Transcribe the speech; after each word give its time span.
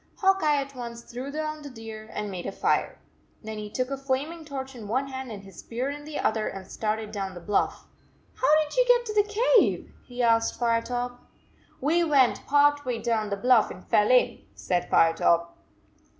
Hawk 0.17 0.41
Eye 0.41 0.59
at 0.59 0.73
once 0.73 1.03
threw 1.03 1.29
down 1.31 1.61
the 1.61 1.69
deer 1.69 2.09
and 2.11 2.31
made 2.31 2.47
a 2.47 2.51
fire. 2.51 2.97
Then 3.43 3.59
he 3.59 3.69
took 3.69 3.91
a 3.91 3.97
flaming 3.97 4.43
torch 4.43 4.73
in 4.75 4.87
one 4.87 5.05
hand 5.09 5.31
and 5.31 5.43
his 5.43 5.59
spear 5.59 5.91
in 5.91 6.05
the 6.05 6.17
other 6.17 6.47
and 6.47 6.65
started 6.65 7.11
down 7.11 7.35
the 7.35 7.39
bluff." 7.39 7.85
How 8.41 8.47
did 8.63 8.77
you 8.77 8.85
get 8.87 9.05
to 9.05 9.13
the 9.13 9.41
cave?" 9.61 9.93
he 10.03 10.23
asked 10.23 10.57
Firetop. 10.59 11.19
".We 11.79 12.03
went 12.03 12.47
part 12.47 12.83
way 12.83 12.97
down 12.99 13.29
the 13.29 13.37
bluff 13.37 13.69
and 13.69 13.85
fell 13.85 14.09
in," 14.09 14.39
said 14.55 14.89
Firetop. 14.89 15.55